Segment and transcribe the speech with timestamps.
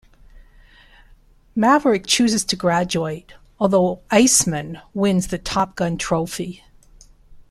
[1.55, 6.63] Maverick chooses to graduate, though Iceman wins the Top Gun Trophy.